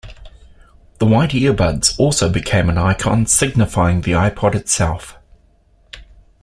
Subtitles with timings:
[0.97, 5.15] The white earbuds also became an icon signifying the iPod itself.